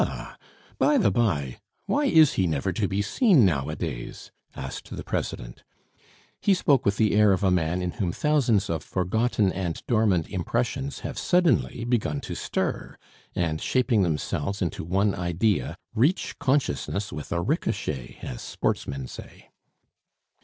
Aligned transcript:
"Ah! 0.03 0.35
by 0.79 0.97
the 0.97 1.11
by, 1.11 1.59
why 1.85 2.05
is 2.05 2.33
he 2.33 2.47
never 2.47 2.73
to 2.73 2.87
be 2.87 3.03
seen 3.03 3.45
nowadays?" 3.45 4.31
asked 4.55 4.89
the 4.89 5.03
President. 5.03 5.63
He 6.41 6.55
spoke 6.55 6.85
with 6.87 6.97
the 6.97 7.13
air 7.13 7.31
of 7.33 7.43
a 7.43 7.51
man 7.51 7.83
in 7.83 7.91
whom 7.91 8.11
thousands 8.11 8.67
of 8.67 8.81
forgotten 8.81 9.53
and 9.53 9.79
dormant 9.85 10.27
impressions 10.27 11.01
have 11.01 11.19
suddenly 11.19 11.85
begun 11.85 12.19
to 12.21 12.33
stir, 12.33 12.97
and 13.35 13.61
shaping 13.61 14.01
themselves 14.01 14.59
into 14.59 14.83
one 14.83 15.13
idea, 15.13 15.77
reach 15.93 16.33
consciousness 16.39 17.13
with 17.13 17.31
a 17.31 17.39
ricochet, 17.39 18.17
as 18.23 18.41
sportsmen 18.41 19.05
say. 19.07 19.51